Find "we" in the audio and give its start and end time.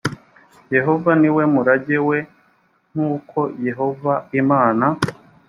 1.35-1.43, 2.07-2.17